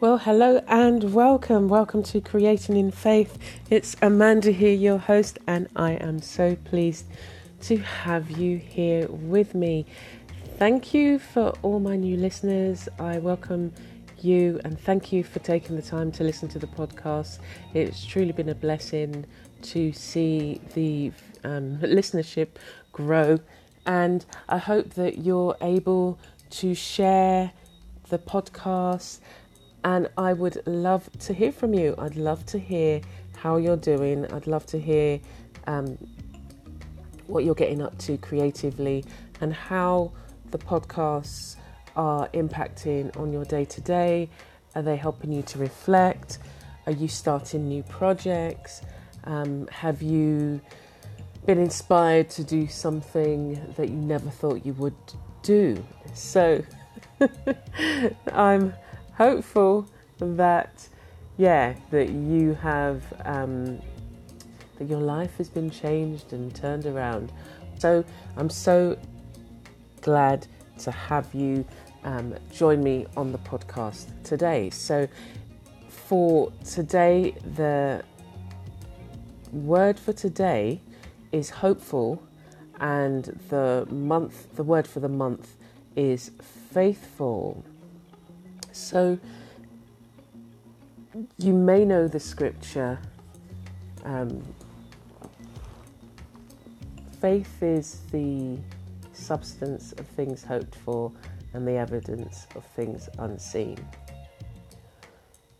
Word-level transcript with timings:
Well, 0.00 0.16
hello 0.16 0.62
and 0.66 1.12
welcome. 1.12 1.68
Welcome 1.68 2.02
to 2.04 2.22
Creating 2.22 2.74
in 2.74 2.90
Faith. 2.90 3.36
It's 3.68 3.96
Amanda 4.00 4.50
here, 4.50 4.72
your 4.72 4.96
host, 4.96 5.38
and 5.46 5.68
I 5.76 5.90
am 5.90 6.22
so 6.22 6.56
pleased 6.56 7.04
to 7.64 7.76
have 7.76 8.30
you 8.30 8.56
here 8.56 9.06
with 9.08 9.54
me. 9.54 9.84
Thank 10.56 10.94
you 10.94 11.18
for 11.18 11.50
all 11.60 11.80
my 11.80 11.96
new 11.96 12.16
listeners. 12.16 12.88
I 12.98 13.18
welcome 13.18 13.74
you 14.22 14.58
and 14.64 14.80
thank 14.80 15.12
you 15.12 15.22
for 15.22 15.38
taking 15.40 15.76
the 15.76 15.82
time 15.82 16.10
to 16.12 16.24
listen 16.24 16.48
to 16.48 16.58
the 16.58 16.66
podcast. 16.66 17.38
It's 17.74 18.02
truly 18.02 18.32
been 18.32 18.48
a 18.48 18.54
blessing 18.54 19.26
to 19.64 19.92
see 19.92 20.62
the 20.72 21.12
um, 21.44 21.76
listenership 21.82 22.48
grow, 22.92 23.38
and 23.84 24.24
I 24.48 24.56
hope 24.56 24.94
that 24.94 25.18
you're 25.18 25.58
able 25.60 26.18
to 26.52 26.74
share 26.74 27.52
the 28.08 28.18
podcast 28.18 29.18
and 29.84 30.08
I 30.16 30.32
would 30.32 30.62
love 30.66 31.08
to 31.20 31.32
hear 31.32 31.52
from 31.52 31.74
you. 31.74 31.94
I'd 31.98 32.16
love 32.16 32.44
to 32.46 32.58
hear 32.58 33.00
how 33.36 33.56
you're 33.56 33.76
doing. 33.76 34.30
I'd 34.32 34.46
love 34.46 34.66
to 34.66 34.78
hear 34.78 35.20
um, 35.66 35.96
what 37.26 37.44
you're 37.44 37.54
getting 37.54 37.80
up 37.80 37.96
to 37.98 38.18
creatively 38.18 39.04
and 39.40 39.52
how 39.52 40.12
the 40.50 40.58
podcasts 40.58 41.56
are 41.96 42.28
impacting 42.28 43.16
on 43.18 43.32
your 43.32 43.44
day 43.44 43.64
to 43.64 43.80
day. 43.80 44.28
Are 44.74 44.82
they 44.82 44.96
helping 44.96 45.32
you 45.32 45.42
to 45.42 45.58
reflect? 45.58 46.38
Are 46.86 46.92
you 46.92 47.08
starting 47.08 47.68
new 47.68 47.82
projects? 47.84 48.82
Um, 49.24 49.66
have 49.68 50.02
you 50.02 50.60
been 51.46 51.58
inspired 51.58 52.30
to 52.30 52.44
do 52.44 52.66
something 52.68 53.74
that 53.76 53.88
you 53.88 53.96
never 53.96 54.30
thought 54.30 54.64
you 54.64 54.74
would 54.74 54.94
do? 55.42 55.82
So 56.14 56.62
I'm 58.32 58.74
hopeful 59.20 59.86
that, 60.18 60.88
yeah, 61.36 61.74
that 61.90 62.08
you 62.08 62.54
have, 62.54 63.02
um, 63.26 63.78
that 64.78 64.88
your 64.88 64.98
life 64.98 65.36
has 65.36 65.50
been 65.50 65.70
changed 65.70 66.32
and 66.32 66.54
turned 66.54 66.86
around. 66.86 67.30
So 67.78 68.02
I'm 68.38 68.48
so 68.48 68.96
glad 70.00 70.46
to 70.78 70.90
have 70.90 71.34
you 71.34 71.66
um, 72.04 72.34
join 72.50 72.82
me 72.82 73.04
on 73.14 73.30
the 73.30 73.36
podcast 73.36 74.06
today. 74.24 74.70
So 74.70 75.06
for 75.88 76.50
today, 76.64 77.34
the 77.56 78.02
word 79.52 79.98
for 79.98 80.14
today 80.14 80.80
is 81.30 81.50
hopeful, 81.50 82.22
and 82.80 83.38
the 83.50 83.86
month, 83.90 84.56
the 84.56 84.64
word 84.64 84.86
for 84.86 85.00
the 85.00 85.10
month 85.10 85.56
is 85.94 86.30
faithful. 86.72 87.62
So, 88.80 89.18
you 91.38 91.52
may 91.52 91.84
know 91.84 92.08
the 92.08 92.18
scripture 92.18 92.98
um, 94.04 94.42
faith 97.20 97.62
is 97.62 98.00
the 98.10 98.58
substance 99.12 99.92
of 99.92 100.06
things 100.06 100.42
hoped 100.42 100.74
for 100.74 101.12
and 101.52 101.68
the 101.68 101.74
evidence 101.74 102.46
of 102.56 102.64
things 102.74 103.08
unseen. 103.18 103.76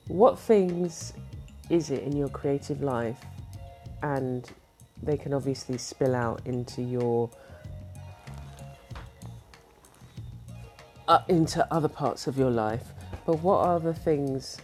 What 0.08 0.38
things 0.38 1.12
is 1.68 1.90
it 1.90 2.02
in 2.02 2.16
your 2.16 2.28
creative 2.28 2.82
life? 2.82 3.20
And 4.02 4.50
they 5.02 5.18
can 5.18 5.34
obviously 5.34 5.76
spill 5.78 6.14
out 6.14 6.40
into 6.46 6.80
your 6.82 7.30
uh, 11.10 11.22
into 11.28 11.66
other 11.72 11.88
parts 11.88 12.26
of 12.26 12.38
your 12.38 12.50
life 12.50 12.84
but 13.26 13.42
what 13.42 13.58
other 13.60 13.92
things 13.92 14.58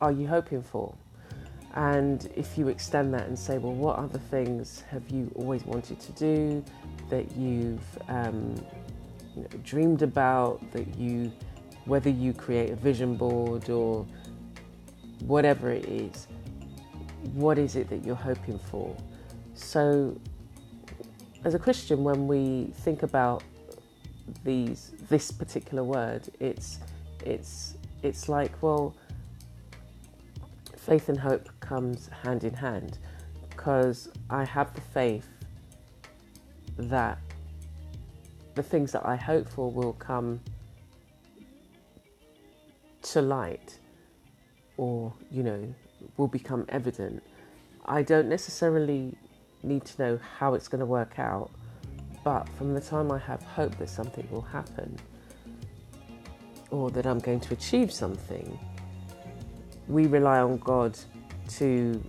are 0.00 0.12
you 0.12 0.26
hoping 0.26 0.62
for? 0.62 0.94
And 1.74 2.28
if 2.36 2.58
you 2.58 2.68
extend 2.68 3.14
that 3.14 3.26
and 3.26 3.38
say, 3.38 3.56
well, 3.56 3.72
what 3.72 3.96
other 3.96 4.18
things 4.18 4.82
have 4.90 5.08
you 5.08 5.30
always 5.34 5.64
wanted 5.64 5.98
to 6.00 6.12
do 6.12 6.64
that 7.08 7.34
you've 7.36 7.80
um, 8.08 8.54
you 9.34 9.42
know, 9.42 9.48
dreamed 9.64 10.02
about, 10.02 10.60
that 10.72 10.86
you, 10.98 11.32
whether 11.86 12.10
you 12.10 12.34
create 12.34 12.70
a 12.70 12.76
vision 12.76 13.16
board 13.16 13.70
or 13.70 14.06
whatever 15.20 15.70
it 15.70 15.86
is, 15.86 16.26
what 17.32 17.58
is 17.58 17.76
it 17.76 17.88
that 17.88 18.04
you're 18.04 18.14
hoping 18.14 18.58
for? 18.58 18.94
So, 19.54 20.20
as 21.44 21.54
a 21.54 21.58
Christian, 21.58 22.04
when 22.04 22.26
we 22.26 22.72
think 22.80 23.02
about 23.02 23.42
these 24.44 24.92
this 25.08 25.30
particular 25.30 25.84
word, 25.84 26.28
it's 26.40 26.78
it's 27.24 27.74
it's 28.02 28.28
like, 28.28 28.52
well, 28.62 28.94
faith 30.76 31.08
and 31.08 31.18
hope 31.18 31.48
comes 31.60 32.08
hand 32.24 32.44
in 32.44 32.54
hand 32.54 32.98
because 33.48 34.08
I 34.28 34.44
have 34.44 34.74
the 34.74 34.80
faith 34.80 35.28
that 36.76 37.18
the 38.54 38.62
things 38.62 38.92
that 38.92 39.06
I 39.06 39.16
hope 39.16 39.48
for 39.48 39.70
will 39.70 39.92
come 39.94 40.40
to 43.02 43.22
light 43.22 43.78
or, 44.76 45.12
you 45.30 45.42
know, 45.42 45.74
will 46.16 46.28
become 46.28 46.64
evident. 46.68 47.22
I 47.84 48.02
don't 48.02 48.28
necessarily 48.28 49.16
need 49.62 49.84
to 49.84 50.02
know 50.02 50.20
how 50.38 50.54
it's 50.54 50.68
going 50.68 50.80
to 50.80 50.86
work 50.86 51.18
out, 51.18 51.50
but 52.24 52.48
from 52.50 52.74
the 52.74 52.80
time 52.80 53.10
I 53.10 53.18
have 53.18 53.42
hope 53.42 53.76
that 53.78 53.88
something 53.88 54.26
will 54.30 54.42
happen, 54.42 54.96
or 56.70 56.90
that 56.90 57.06
I'm 57.06 57.18
going 57.18 57.40
to 57.40 57.52
achieve 57.52 57.92
something, 57.92 58.58
we 59.88 60.06
rely 60.06 60.40
on 60.40 60.58
God 60.58 60.98
to 61.58 62.02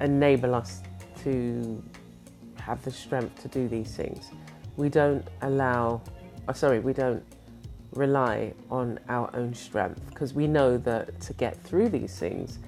enable 0.00 0.54
us 0.54 0.82
to 1.24 1.82
have 2.58 2.82
the 2.84 2.90
strength 2.90 3.42
to 3.42 3.48
do 3.48 3.66
these 3.68 3.96
things. 3.96 4.30
We 4.76 4.88
don't 4.88 5.26
allow, 5.42 6.02
oh, 6.48 6.52
sorry, 6.52 6.80
we 6.80 6.92
don't 6.92 7.24
rely 7.94 8.52
on 8.70 9.00
our 9.08 9.34
own 9.34 9.54
strength 9.54 10.00
because 10.08 10.34
we 10.34 10.46
know 10.46 10.76
that 10.78 11.20
to 11.22 11.32
get 11.32 11.60
through 11.62 11.88
these 11.88 12.18
things, 12.18 12.58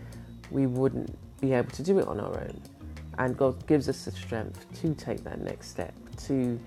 we 0.50 0.66
wouldn't 0.66 1.16
be 1.40 1.52
able 1.52 1.70
to 1.70 1.82
do 1.82 1.98
it 1.98 2.08
on 2.08 2.18
our 2.18 2.40
own. 2.40 2.60
And 3.18 3.36
God 3.36 3.66
gives 3.66 3.88
us 3.88 4.04
the 4.04 4.12
strength 4.12 4.66
to 4.80 4.94
take 4.94 5.24
that 5.24 5.40
next 5.40 5.68
step, 5.68 5.94
to 6.26 6.58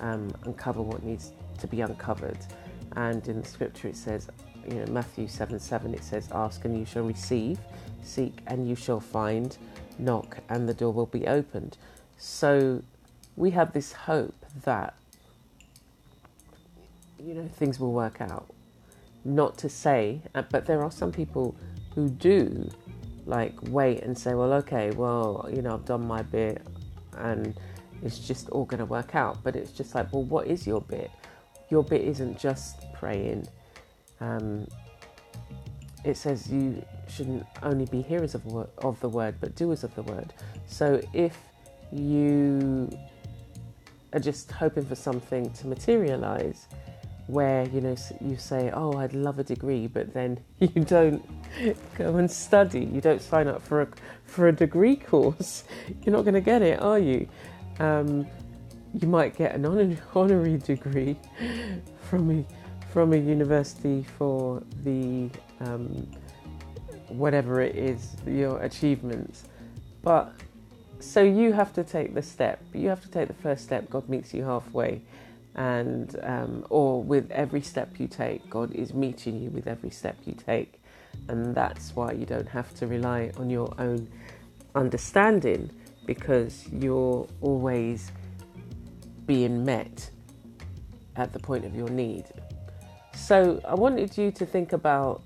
um, 0.00 0.30
uncover 0.44 0.82
what 0.82 1.02
needs 1.02 1.32
to 1.58 1.66
be 1.66 1.80
uncovered. 1.82 2.38
And 2.96 3.26
in 3.28 3.42
the 3.42 3.46
scripture, 3.46 3.88
it 3.88 3.96
says, 3.96 4.28
you 4.68 4.74
know, 4.74 4.92
Matthew 4.92 5.28
7 5.28 5.58
7, 5.58 5.94
it 5.94 6.04
says, 6.04 6.28
Ask 6.32 6.64
and 6.64 6.78
you 6.78 6.84
shall 6.84 7.04
receive, 7.04 7.58
seek 8.02 8.40
and 8.46 8.68
you 8.68 8.74
shall 8.74 9.00
find, 9.00 9.56
knock 9.98 10.38
and 10.48 10.68
the 10.68 10.74
door 10.74 10.92
will 10.92 11.06
be 11.06 11.26
opened. 11.26 11.76
So 12.16 12.82
we 13.36 13.50
have 13.52 13.72
this 13.72 13.92
hope 13.92 14.44
that, 14.64 14.94
you 17.18 17.34
know, 17.34 17.48
things 17.48 17.78
will 17.78 17.92
work 17.92 18.20
out. 18.20 18.46
Not 19.24 19.58
to 19.58 19.68
say, 19.68 20.22
uh, 20.34 20.42
but 20.50 20.66
there 20.66 20.82
are 20.82 20.90
some 20.90 21.12
people 21.12 21.54
who 21.94 22.08
do 22.08 22.70
like 23.30 23.54
wait 23.68 24.02
and 24.02 24.16
say, 24.16 24.34
well, 24.34 24.52
okay, 24.54 24.90
well, 24.90 25.48
you 25.50 25.62
know, 25.62 25.72
I've 25.74 25.86
done 25.86 26.06
my 26.06 26.22
bit 26.22 26.60
and 27.16 27.54
it's 28.02 28.18
just 28.18 28.50
all 28.50 28.66
going 28.66 28.80
to 28.80 28.84
work 28.84 29.14
out. 29.14 29.42
But 29.42 29.56
it's 29.56 29.72
just 29.72 29.94
like, 29.94 30.12
well, 30.12 30.24
what 30.24 30.46
is 30.46 30.66
your 30.66 30.82
bit? 30.82 31.10
your 31.70 31.84
bit 31.84 32.02
isn't 32.02 32.38
just 32.38 32.92
praying. 32.92 33.46
Um, 34.20 34.66
it 36.04 36.16
says 36.16 36.50
you 36.50 36.84
shouldn't 37.08 37.46
only 37.62 37.86
be 37.86 38.02
hearers 38.02 38.34
of, 38.34 38.44
of 38.78 39.00
the 39.00 39.08
word, 39.08 39.36
but 39.40 39.54
doers 39.54 39.84
of 39.84 39.94
the 39.94 40.02
word. 40.02 40.32
So 40.66 41.00
if 41.12 41.36
you 41.92 42.90
are 44.12 44.20
just 44.20 44.50
hoping 44.50 44.84
for 44.84 44.94
something 44.94 45.50
to 45.50 45.66
materialize, 45.66 46.66
where 47.30 47.68
you 47.68 47.80
know 47.80 47.96
you 48.20 48.36
say, 48.36 48.70
"Oh, 48.72 48.96
I'd 48.96 49.14
love 49.14 49.38
a 49.38 49.44
degree," 49.44 49.86
but 49.86 50.12
then 50.12 50.38
you 50.58 50.84
don't 50.84 51.24
go 51.96 52.16
and 52.16 52.30
study. 52.30 52.84
You 52.84 53.00
don't 53.00 53.22
sign 53.22 53.48
up 53.48 53.62
for 53.62 53.82
a 53.82 53.88
for 54.24 54.48
a 54.48 54.52
degree 54.52 54.96
course. 54.96 55.64
You're 56.02 56.14
not 56.14 56.22
going 56.22 56.34
to 56.34 56.40
get 56.40 56.62
it, 56.62 56.80
are 56.80 56.98
you? 56.98 57.28
Um, 57.78 58.26
you 58.94 59.08
might 59.08 59.36
get 59.36 59.54
an 59.54 59.64
honor, 59.64 59.96
honorary 60.14 60.58
degree 60.58 61.16
from 62.08 62.30
a, 62.30 62.44
from 62.92 63.12
a 63.12 63.16
university 63.16 64.04
for 64.18 64.62
the 64.82 65.30
um, 65.60 66.06
whatever 67.08 67.60
it 67.60 67.76
is, 67.76 68.16
your 68.26 68.60
achievements. 68.62 69.44
But 70.02 70.32
so 70.98 71.22
you 71.22 71.52
have 71.52 71.72
to 71.74 71.84
take 71.84 72.14
the 72.14 72.22
step. 72.22 72.62
You 72.74 72.88
have 72.88 73.02
to 73.02 73.08
take 73.08 73.28
the 73.28 73.34
first 73.34 73.64
step. 73.64 73.88
God 73.90 74.08
meets 74.08 74.34
you 74.34 74.44
halfway, 74.44 75.02
and 75.54 76.18
um, 76.22 76.64
or 76.70 77.02
with 77.02 77.30
every 77.30 77.60
step 77.60 77.98
you 77.98 78.06
take, 78.06 78.48
God 78.48 78.72
is 78.72 78.94
meeting 78.94 79.40
you 79.40 79.50
with 79.50 79.66
every 79.66 79.90
step 79.90 80.16
you 80.24 80.34
take, 80.34 80.80
and 81.28 81.54
that's 81.54 81.94
why 81.96 82.12
you 82.12 82.26
don't 82.26 82.48
have 82.48 82.74
to 82.76 82.86
rely 82.86 83.30
on 83.36 83.50
your 83.50 83.74
own 83.78 84.08
understanding 84.74 85.70
because 86.06 86.68
you're 86.72 87.26
always 87.40 88.12
being 89.26 89.64
met 89.64 90.10
at 91.16 91.32
the 91.32 91.38
point 91.38 91.64
of 91.64 91.74
your 91.74 91.88
need. 91.88 92.24
So 93.14 93.60
I 93.64 93.74
wanted 93.74 94.16
you 94.16 94.30
to 94.32 94.46
think 94.46 94.72
about, 94.72 95.22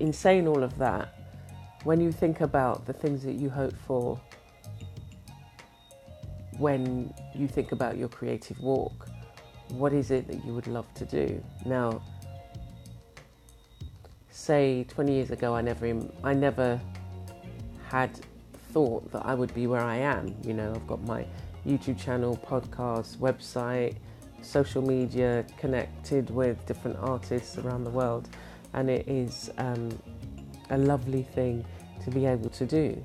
in 0.00 0.12
saying 0.12 0.48
all 0.48 0.62
of 0.62 0.76
that, 0.78 1.18
when 1.84 2.00
you 2.00 2.12
think 2.12 2.40
about 2.40 2.86
the 2.86 2.92
things 2.92 3.22
that 3.24 3.34
you 3.34 3.50
hope 3.50 3.74
for 3.86 4.20
when 6.62 7.12
you 7.34 7.48
think 7.48 7.72
about 7.72 7.98
your 7.98 8.08
creative 8.08 8.58
walk, 8.60 9.08
what 9.70 9.92
is 9.92 10.12
it 10.12 10.28
that 10.28 10.44
you 10.44 10.54
would 10.54 10.68
love 10.68 10.86
to 10.94 11.04
do? 11.04 11.42
Now, 11.66 12.00
say 14.30 14.84
20 14.84 15.12
years 15.12 15.30
ago, 15.32 15.56
I 15.56 15.60
never, 15.60 16.00
I 16.22 16.34
never 16.34 16.80
had 17.88 18.12
thought 18.72 19.10
that 19.10 19.26
I 19.26 19.34
would 19.34 19.52
be 19.54 19.66
where 19.66 19.82
I 19.82 19.96
am. 19.96 20.36
You 20.44 20.54
know, 20.54 20.72
I've 20.72 20.86
got 20.86 21.02
my 21.02 21.26
YouTube 21.66 21.98
channel, 21.98 22.38
podcast, 22.46 23.16
website, 23.16 23.96
social 24.40 24.82
media, 24.82 25.44
connected 25.58 26.30
with 26.30 26.64
different 26.64 26.96
artists 27.00 27.58
around 27.58 27.82
the 27.82 27.90
world, 27.90 28.28
and 28.72 28.88
it 28.88 29.08
is 29.08 29.50
um, 29.58 29.90
a 30.70 30.78
lovely 30.78 31.24
thing 31.24 31.64
to 32.04 32.10
be 32.10 32.24
able 32.24 32.50
to 32.50 32.66
do. 32.66 33.02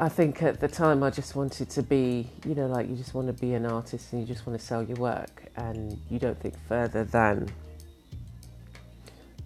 I 0.00 0.08
think 0.08 0.44
at 0.44 0.60
the 0.60 0.68
time 0.68 1.02
I 1.02 1.10
just 1.10 1.34
wanted 1.34 1.70
to 1.70 1.82
be, 1.82 2.30
you 2.46 2.54
know, 2.54 2.66
like 2.68 2.88
you 2.88 2.94
just 2.94 3.14
want 3.14 3.26
to 3.26 3.32
be 3.32 3.54
an 3.54 3.66
artist 3.66 4.12
and 4.12 4.20
you 4.20 4.28
just 4.28 4.46
want 4.46 4.56
to 4.56 4.64
sell 4.64 4.80
your 4.80 4.96
work 4.96 5.42
and 5.56 6.00
you 6.08 6.20
don't 6.20 6.38
think 6.38 6.54
further 6.68 7.02
than 7.02 7.48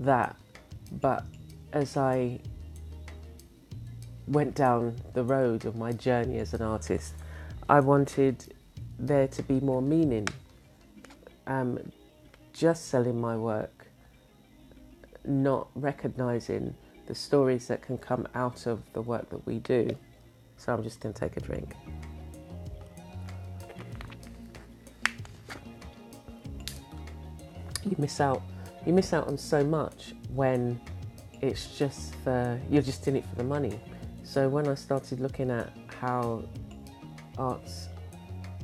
that. 0.00 0.36
But 1.00 1.24
as 1.72 1.96
I 1.96 2.38
went 4.28 4.54
down 4.54 4.96
the 5.14 5.24
road 5.24 5.64
of 5.64 5.76
my 5.76 5.90
journey 5.90 6.38
as 6.38 6.52
an 6.52 6.60
artist, 6.60 7.14
I 7.70 7.80
wanted 7.80 8.54
there 8.98 9.28
to 9.28 9.42
be 9.42 9.58
more 9.60 9.80
meaning. 9.80 10.28
Um, 11.46 11.78
just 12.52 12.88
selling 12.88 13.18
my 13.18 13.38
work, 13.38 13.86
not 15.24 15.68
recognizing 15.74 16.74
the 17.06 17.14
stories 17.14 17.68
that 17.68 17.80
can 17.80 17.96
come 17.96 18.28
out 18.34 18.66
of 18.66 18.82
the 18.92 19.00
work 19.00 19.30
that 19.30 19.46
we 19.46 19.58
do. 19.58 19.96
So 20.64 20.72
I'm 20.72 20.84
just 20.84 21.00
going 21.00 21.12
to 21.12 21.18
take 21.18 21.36
a 21.36 21.40
drink. 21.40 21.74
You 27.84 27.96
miss 27.98 28.20
out. 28.20 28.42
You 28.86 28.92
miss 28.92 29.12
out 29.12 29.26
on 29.26 29.36
so 29.36 29.64
much 29.64 30.14
when 30.32 30.80
it's 31.40 31.76
just 31.76 32.14
for, 32.22 32.60
you're 32.70 32.80
just 32.80 33.08
in 33.08 33.16
it 33.16 33.26
for 33.26 33.34
the 33.34 33.42
money. 33.42 33.80
So 34.22 34.48
when 34.48 34.68
I 34.68 34.76
started 34.76 35.18
looking 35.18 35.50
at 35.50 35.72
how 36.00 36.44
arts, 37.38 37.88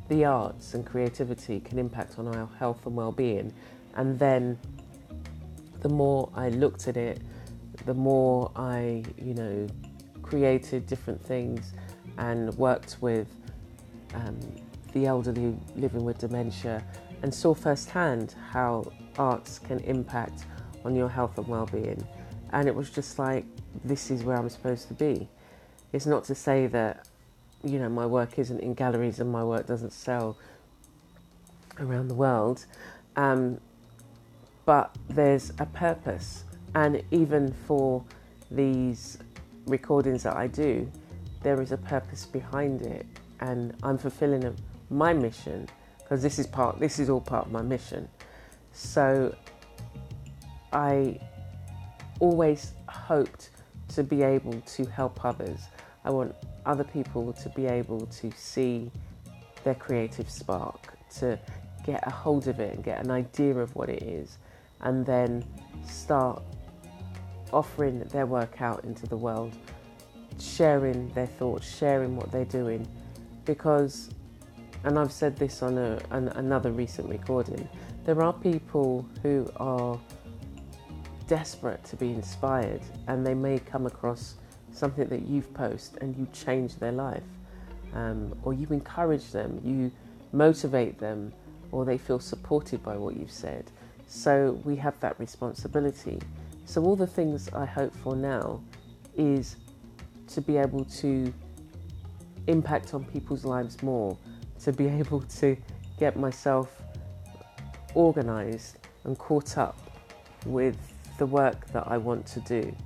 the 0.08 0.24
arts 0.24 0.74
and 0.74 0.86
creativity 0.86 1.58
can 1.58 1.80
impact 1.80 2.16
on 2.20 2.28
our 2.28 2.48
health 2.60 2.86
and 2.86 2.94
well-being, 2.94 3.52
and 3.96 4.16
then 4.20 4.56
the 5.80 5.88
more 5.88 6.30
I 6.36 6.50
looked 6.50 6.86
at 6.86 6.96
it, 6.96 7.22
the 7.86 7.94
more 7.94 8.52
I, 8.54 9.02
you 9.20 9.34
know, 9.34 9.66
created 10.28 10.86
different 10.86 11.22
things 11.22 11.72
and 12.18 12.52
worked 12.54 12.96
with 13.00 13.28
um, 14.14 14.38
the 14.92 15.06
elderly 15.06 15.56
living 15.76 16.04
with 16.04 16.18
dementia 16.18 16.84
and 17.22 17.34
saw 17.34 17.54
firsthand 17.54 18.34
how 18.50 18.90
arts 19.18 19.58
can 19.58 19.78
impact 19.80 20.44
on 20.84 20.94
your 20.94 21.08
health 21.08 21.36
and 21.38 21.48
well-being. 21.48 22.06
And 22.52 22.68
it 22.68 22.74
was 22.74 22.90
just 22.90 23.18
like 23.18 23.44
this 23.84 24.10
is 24.10 24.22
where 24.24 24.36
I'm 24.36 24.48
supposed 24.48 24.88
to 24.88 24.94
be. 24.94 25.28
It's 25.92 26.06
not 26.06 26.24
to 26.24 26.34
say 26.34 26.66
that 26.68 27.06
you 27.64 27.78
know 27.78 27.88
my 27.88 28.06
work 28.06 28.38
isn't 28.38 28.60
in 28.60 28.74
galleries 28.74 29.18
and 29.18 29.30
my 29.32 29.42
work 29.42 29.66
doesn't 29.66 29.92
sell 29.92 30.38
around 31.80 32.06
the 32.06 32.14
world 32.14 32.64
um, 33.18 33.60
but 34.64 34.94
there's 35.08 35.50
a 35.58 35.66
purpose. 35.66 36.44
And 36.74 37.02
even 37.10 37.52
for 37.66 38.04
these 38.50 39.18
recordings 39.68 40.22
that 40.22 40.36
I 40.36 40.46
do 40.46 40.90
there 41.42 41.60
is 41.60 41.72
a 41.72 41.76
purpose 41.76 42.26
behind 42.26 42.82
it 42.82 43.06
and 43.40 43.74
I'm 43.82 43.98
fulfilling 43.98 44.44
a, 44.44 44.54
my 44.90 45.12
mission 45.12 45.68
because 45.98 46.22
this 46.22 46.38
is 46.38 46.46
part 46.46 46.78
this 46.80 46.98
is 46.98 47.10
all 47.10 47.20
part 47.20 47.46
of 47.46 47.52
my 47.52 47.62
mission. 47.62 48.08
So 48.72 49.34
I 50.72 51.20
always 52.20 52.72
hoped 52.88 53.50
to 53.94 54.02
be 54.02 54.22
able 54.22 54.60
to 54.60 54.84
help 54.86 55.24
others. 55.24 55.60
I 56.04 56.10
want 56.10 56.34
other 56.66 56.84
people 56.84 57.32
to 57.32 57.48
be 57.50 57.66
able 57.66 58.06
to 58.06 58.30
see 58.32 58.90
their 59.64 59.74
creative 59.74 60.30
spark 60.30 60.94
to 61.16 61.38
get 61.84 62.06
a 62.06 62.10
hold 62.10 62.48
of 62.48 62.60
it 62.60 62.74
and 62.74 62.84
get 62.84 63.02
an 63.02 63.10
idea 63.10 63.56
of 63.56 63.74
what 63.74 63.88
it 63.88 64.02
is 64.02 64.38
and 64.80 65.06
then 65.06 65.44
start 65.86 66.42
offering 67.52 68.00
their 68.00 68.26
work 68.26 68.60
out 68.60 68.84
into 68.84 69.06
the 69.06 69.16
world 69.16 69.54
sharing 70.40 71.08
their 71.10 71.26
thoughts, 71.26 71.68
sharing 71.76 72.16
what 72.16 72.30
they're 72.30 72.44
doing. 72.44 72.86
Because, 73.44 74.10
and 74.84 74.98
I've 74.98 75.12
said 75.12 75.36
this 75.36 75.62
on 75.62 75.78
a, 75.78 75.98
an, 76.10 76.28
another 76.28 76.70
recent 76.72 77.08
recording, 77.08 77.68
there 78.04 78.22
are 78.22 78.32
people 78.32 79.06
who 79.22 79.50
are 79.56 79.98
desperate 81.26 81.82
to 81.84 81.96
be 81.96 82.10
inspired 82.10 82.80
and 83.06 83.26
they 83.26 83.34
may 83.34 83.58
come 83.58 83.86
across 83.86 84.36
something 84.72 85.08
that 85.08 85.26
you've 85.26 85.52
posted 85.54 86.02
and 86.02 86.16
you 86.16 86.26
change 86.32 86.76
their 86.76 86.92
life. 86.92 87.22
Um, 87.94 88.34
or 88.42 88.52
you 88.52 88.66
encourage 88.70 89.30
them, 89.30 89.60
you 89.64 89.90
motivate 90.32 90.98
them, 90.98 91.32
or 91.72 91.84
they 91.86 91.96
feel 91.96 92.20
supported 92.20 92.82
by 92.82 92.96
what 92.96 93.16
you've 93.16 93.30
said. 93.30 93.70
So 94.06 94.60
we 94.64 94.76
have 94.76 94.98
that 95.00 95.18
responsibility. 95.18 96.18
So, 96.68 96.84
all 96.84 96.96
the 96.96 97.06
things 97.06 97.48
I 97.54 97.64
hope 97.64 97.96
for 97.96 98.14
now 98.14 98.60
is 99.16 99.56
to 100.26 100.42
be 100.42 100.58
able 100.58 100.84
to 100.84 101.32
impact 102.46 102.92
on 102.92 103.06
people's 103.06 103.46
lives 103.46 103.82
more, 103.82 104.18
to 104.64 104.72
be 104.74 104.86
able 105.00 105.22
to 105.22 105.56
get 105.98 106.18
myself 106.18 106.82
organized 107.94 108.76
and 109.04 109.18
caught 109.18 109.56
up 109.56 109.78
with 110.44 110.76
the 111.16 111.24
work 111.24 111.66
that 111.68 111.84
I 111.86 111.96
want 111.96 112.26
to 112.26 112.40
do 112.40 112.76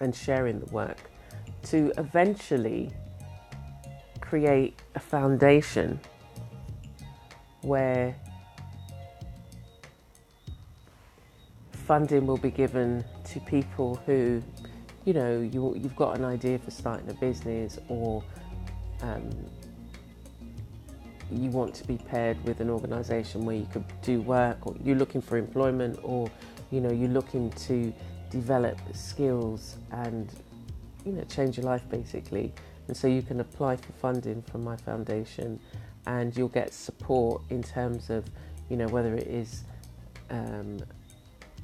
and 0.00 0.14
sharing 0.14 0.60
the 0.60 0.66
work 0.66 0.98
to 1.70 1.90
eventually 1.96 2.92
create 4.20 4.78
a 4.94 5.00
foundation 5.00 5.98
where 7.62 8.14
funding 11.92 12.26
will 12.26 12.38
be 12.38 12.50
given 12.50 13.04
to 13.22 13.38
people 13.40 14.00
who 14.06 14.42
you 15.04 15.12
know, 15.12 15.42
you, 15.42 15.74
you've 15.76 15.94
got 15.94 16.16
an 16.16 16.24
idea 16.24 16.58
for 16.58 16.70
starting 16.70 17.06
a 17.10 17.12
business 17.12 17.78
or 17.88 18.24
um, 19.02 19.28
you 21.30 21.50
want 21.50 21.74
to 21.74 21.86
be 21.86 21.98
paired 21.98 22.42
with 22.44 22.60
an 22.60 22.70
organisation 22.70 23.44
where 23.44 23.56
you 23.56 23.68
could 23.70 23.84
do 24.00 24.22
work 24.22 24.66
or 24.66 24.74
you're 24.82 24.96
looking 24.96 25.20
for 25.20 25.36
employment 25.36 25.98
or, 26.02 26.30
you 26.70 26.80
know, 26.80 26.90
you're 26.90 27.10
looking 27.10 27.50
to 27.68 27.92
develop 28.30 28.78
skills 28.94 29.76
and, 29.90 30.32
you 31.04 31.12
know, 31.12 31.24
change 31.24 31.58
your 31.58 31.66
life 31.66 31.86
basically. 31.90 32.54
And 32.88 32.96
so 32.96 33.06
you 33.06 33.20
can 33.20 33.40
apply 33.40 33.76
for 33.76 33.92
funding 34.00 34.40
from 34.40 34.64
my 34.64 34.76
foundation 34.76 35.60
and 36.06 36.34
you'll 36.34 36.48
get 36.48 36.72
support 36.72 37.42
in 37.50 37.62
terms 37.62 38.08
of, 38.08 38.24
you 38.70 38.78
know, 38.78 38.88
whether 38.88 39.14
it 39.14 39.26
is 39.26 39.64
um, 40.30 40.78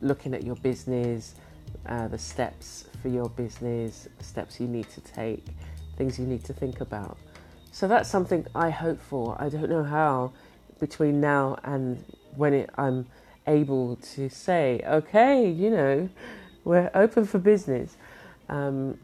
looking 0.01 0.35
at 0.35 0.45
your 0.45 0.57
business, 0.57 1.35
uh, 1.87 2.09
the 2.09 2.19
steps 2.19 2.87
for 3.03 3.09
your 3.09 3.29
business, 3.31 4.09
steps 4.21 4.61
you 4.61 4.67
need 4.67 4.89
to 4.91 5.01
take, 5.01 5.47
things 5.97 6.19
you 6.19 6.27
need 6.27 6.45
to 6.45 6.53
think 6.53 6.81
about. 6.81 7.19
So 7.73 7.87
that's 7.89 8.09
something 8.09 8.47
I 8.55 8.71
hope 8.71 9.01
for. 9.01 9.37
I 9.41 9.49
don't 9.49 9.69
know 9.69 9.85
how 9.85 10.33
between 10.81 11.21
now 11.21 11.59
and 11.65 12.05
when 12.37 12.55
it, 12.55 12.71
I'm 12.77 13.07
able 13.47 13.97
to 14.15 14.29
say, 14.29 14.81
okay, 14.87 15.49
you 15.49 15.71
know, 15.71 16.09
we're 16.65 16.91
open 16.95 17.25
for 17.25 17.39
business. 17.39 17.97
Um, 18.49 18.99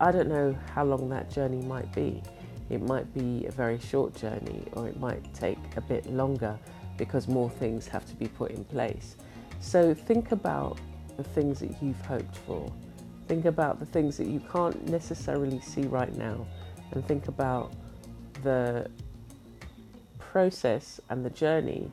I 0.00 0.12
don't 0.12 0.28
know 0.28 0.56
how 0.74 0.84
long 0.84 1.08
that 1.10 1.30
journey 1.30 1.62
might 1.62 1.92
be. 1.94 2.22
It 2.70 2.80
might 2.80 3.12
be 3.12 3.46
a 3.46 3.50
very 3.50 3.78
short 3.78 4.14
journey, 4.14 4.64
or 4.72 4.88
it 4.88 4.98
might 4.98 5.34
take 5.34 5.58
a 5.76 5.80
bit 5.80 6.06
longer 6.06 6.58
because 6.96 7.28
more 7.28 7.50
things 7.50 7.86
have 7.88 8.06
to 8.06 8.14
be 8.14 8.28
put 8.28 8.52
in 8.52 8.64
place. 8.64 9.16
So 9.60 9.94
think 9.94 10.32
about 10.32 10.78
the 11.16 11.22
things 11.22 11.60
that 11.60 11.70
you've 11.82 12.00
hoped 12.06 12.36
for. 12.38 12.72
Think 13.28 13.44
about 13.44 13.78
the 13.78 13.86
things 13.86 14.16
that 14.16 14.26
you 14.26 14.40
can't 14.52 14.88
necessarily 14.88 15.60
see 15.60 15.82
right 15.82 16.14
now, 16.16 16.46
and 16.90 17.06
think 17.06 17.28
about 17.28 17.72
the 18.42 18.90
process 20.18 21.00
and 21.10 21.24
the 21.24 21.30
journey 21.30 21.90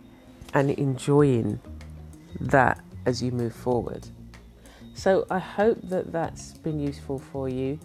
and 0.54 0.72
enjoying 0.72 1.60
that 2.40 2.80
as 3.06 3.22
you 3.22 3.32
move 3.32 3.54
forward. 3.54 4.08
So, 4.94 5.28
I 5.30 5.38
hope 5.38 5.80
that 5.84 6.12
that's 6.12 6.54
been 6.54 6.80
useful 6.80 7.20
for 7.20 7.48
you. 7.50 7.80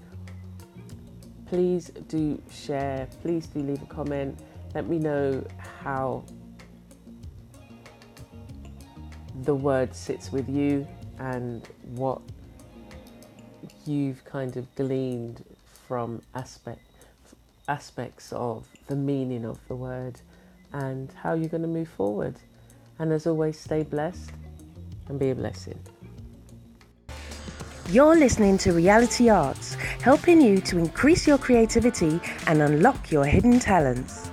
Please 1.46 1.90
do 2.08 2.40
share, 2.50 3.06
please 3.20 3.46
do 3.48 3.60
leave 3.60 3.82
a 3.82 3.86
comment. 3.86 4.38
Let 4.74 4.88
me 4.88 4.98
know 4.98 5.44
how 5.82 6.24
the 9.42 9.54
word 9.54 9.94
sits 9.94 10.30
with 10.30 10.48
you 10.48 10.86
and 11.18 11.68
what 11.94 12.20
you've 13.86 14.24
kind 14.24 14.56
of 14.56 14.72
gleaned 14.74 15.44
from 15.86 16.22
aspect, 16.34 16.86
aspects 17.68 18.32
of 18.32 18.66
the 18.86 18.96
meaning 18.96 19.44
of 19.44 19.58
the 19.68 19.74
word 19.74 20.20
and 20.72 21.12
how 21.12 21.34
you're 21.34 21.48
going 21.48 21.62
to 21.62 21.68
move 21.68 21.88
forward. 21.88 22.34
And 22.98 23.12
as 23.12 23.26
always, 23.26 23.58
stay 23.58 23.82
blessed 23.82 24.30
and 25.08 25.18
be 25.18 25.30
a 25.30 25.34
blessing. 25.34 25.78
You're 27.90 28.16
listening 28.16 28.58
to 28.58 28.72
Reality 28.72 29.28
Arts, 29.28 29.74
helping 30.00 30.40
you 30.40 30.60
to 30.62 30.78
increase 30.78 31.26
your 31.26 31.36
creativity 31.36 32.20
and 32.46 32.62
unlock 32.62 33.10
your 33.10 33.24
hidden 33.24 33.58
talents. 33.58 34.31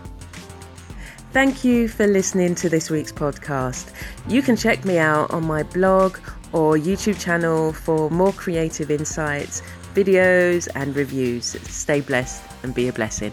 Thank 1.32 1.64
you 1.64 1.88
for 1.88 2.08
listening 2.08 2.56
to 2.56 2.70
this 2.70 2.90
week's 2.90 3.12
podcast. 3.12 3.94
You 4.28 4.42
can 4.42 4.56
check 4.56 4.84
me 4.84 4.98
out 4.98 5.30
on 5.30 5.46
my 5.46 5.62
blog 5.62 6.18
or 6.54 6.76
YouTube 6.76 7.20
channel 7.20 7.72
for 7.72 8.10
more 8.10 8.34
creative 8.34 8.90
insights, 8.90 9.62
videos, 9.94 10.68
and 10.74 10.96
reviews. 10.96 11.46
Stay 11.70 12.02
blessed 12.02 12.44
and 12.64 12.74
be 12.74 12.88
a 12.88 12.94
blessing. 12.94 13.32